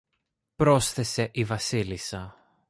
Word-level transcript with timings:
πρόσθεσε 0.55 1.29
η 1.33 1.43
Βασίλισσα. 1.43 2.35